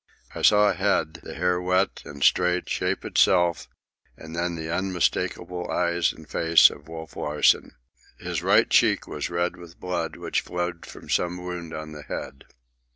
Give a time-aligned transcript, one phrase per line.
[0.33, 3.67] I saw a head, the hair wet and straight, shape itself,
[4.17, 7.75] and then the unmistakable eyes and face of Wolf Larsen.
[8.17, 12.45] His right cheek was red with blood, which flowed from some wound in the head.